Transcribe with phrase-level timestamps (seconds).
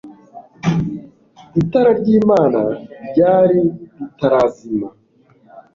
[1.61, 2.61] itara ry'imana
[3.07, 3.61] ryari
[3.99, 4.89] ritarazima